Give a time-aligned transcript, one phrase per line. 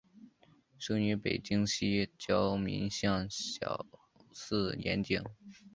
[0.79, 3.85] 生于北京西郊民巷小
[4.33, 5.23] 四眼井。